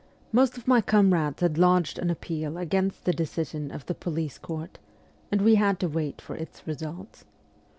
[0.31, 4.39] Most of my com rades had lodged an appeal against the decision of the police
[4.39, 4.79] court
[5.31, 7.23] and we had to wait for its results.